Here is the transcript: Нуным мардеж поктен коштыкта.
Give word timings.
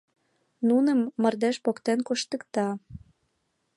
Нуным 0.67 0.99
мардеж 1.21 1.57
поктен 1.65 1.99
коштыкта. 2.07 2.67